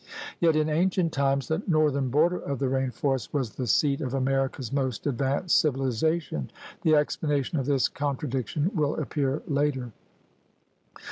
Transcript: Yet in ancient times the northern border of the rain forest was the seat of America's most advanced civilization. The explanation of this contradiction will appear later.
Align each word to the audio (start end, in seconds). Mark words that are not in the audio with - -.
Yet 0.39 0.55
in 0.55 0.67
ancient 0.67 1.13
times 1.13 1.47
the 1.47 1.61
northern 1.67 2.09
border 2.09 2.39
of 2.39 2.57
the 2.57 2.69
rain 2.69 2.89
forest 2.89 3.35
was 3.35 3.51
the 3.51 3.67
seat 3.67 4.01
of 4.01 4.15
America's 4.15 4.73
most 4.73 5.05
advanced 5.05 5.55
civilization. 5.61 6.49
The 6.81 6.95
explanation 6.95 7.59
of 7.59 7.67
this 7.67 7.87
contradiction 7.87 8.71
will 8.73 8.95
appear 8.95 9.43
later. 9.45 9.91